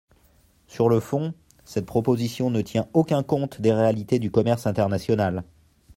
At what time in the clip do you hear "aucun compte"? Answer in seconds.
2.93-3.61